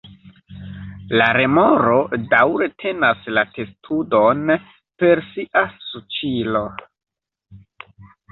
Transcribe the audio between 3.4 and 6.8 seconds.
testudon per sia suĉilo.